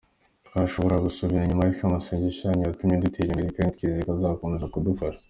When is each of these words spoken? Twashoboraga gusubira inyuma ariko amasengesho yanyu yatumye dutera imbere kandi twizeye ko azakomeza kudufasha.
Twashoboraga 0.47 1.05
gusubira 1.07 1.43
inyuma 1.45 1.63
ariko 1.65 1.81
amasengesho 1.83 2.41
yanyu 2.43 2.63
yatumye 2.67 2.95
dutera 3.03 3.29
imbere 3.31 3.55
kandi 3.55 3.75
twizeye 3.75 4.03
ko 4.05 4.11
azakomeza 4.15 4.71
kudufasha. 4.73 5.19